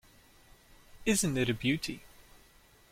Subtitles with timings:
[1.05, 2.01] Isn't it a beauty?